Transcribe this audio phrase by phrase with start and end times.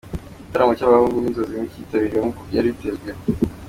[0.39, 3.09] Igitaramo cya abahungu binzozi nticyitabiriwe nk’uko byari byitezwe